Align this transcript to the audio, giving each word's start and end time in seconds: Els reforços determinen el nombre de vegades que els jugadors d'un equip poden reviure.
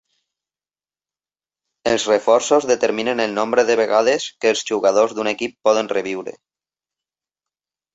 Els 1.91 2.07
reforços 2.13 2.67
determinen 2.73 3.23
el 3.29 3.37
nombre 3.37 3.69
de 3.71 3.79
vegades 3.85 4.29
que 4.41 4.57
els 4.57 4.67
jugadors 4.75 5.17
d'un 5.21 5.35
equip 5.37 5.59
poden 5.71 5.95
reviure. 5.97 6.39